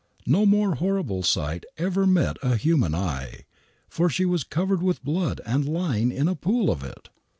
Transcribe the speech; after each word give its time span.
No 0.25 0.47
more 0.47 0.73
horrible 0.73 1.21
sight 1.21 1.63
ever 1.77 2.07
met 2.07 2.37
a 2.41 2.55
human 2.55 2.95
eye, 2.95 3.45
for 3.87 4.09
she 4.09 4.25
was 4.25 4.43
covered 4.43 4.81
with 4.81 5.03
blood 5.05 5.41
and 5.45 5.69
lying 5.69 6.11
in 6.11 6.27
a 6.27 6.33
pool 6.33 6.71
of 6.71 6.83
it. 6.83 7.09